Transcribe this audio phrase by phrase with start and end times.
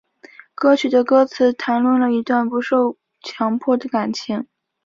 [0.55, 4.47] 歌曲的歌词谈论了一段不受强迫的感情。